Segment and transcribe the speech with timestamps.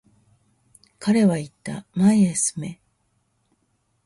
[0.97, 2.81] 彼は言った、前へ進め。